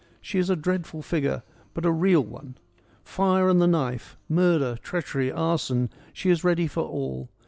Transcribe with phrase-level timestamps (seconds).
[0.19, 1.43] She is a dreadful figure,
[1.75, 2.55] but a real one.
[3.03, 7.29] Fire and the knife: murder, treachery, arson: she is ready for all.